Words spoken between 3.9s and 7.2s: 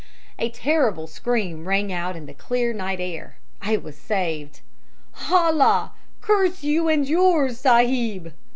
saved. "'Allah curse you and